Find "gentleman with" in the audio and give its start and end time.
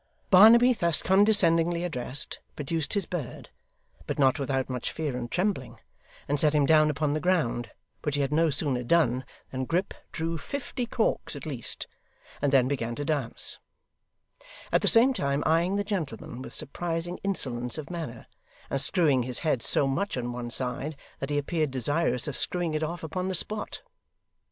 15.83-16.55